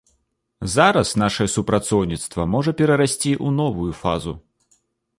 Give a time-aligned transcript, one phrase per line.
[0.75, 4.39] Зараз нашае супрацоўніцтва можа перарасці ў новую фазу.